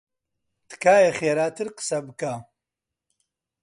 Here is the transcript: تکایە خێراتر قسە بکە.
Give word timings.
تکایە 0.69 1.11
خێراتر 1.19 1.67
قسە 1.77 1.99
بکە. 2.07 2.33